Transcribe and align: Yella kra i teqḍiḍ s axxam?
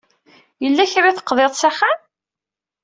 Yella 0.63 0.91
kra 0.91 1.07
i 1.09 1.13
teqḍiḍ 1.17 1.51
s 1.55 1.63
axxam? 1.69 1.99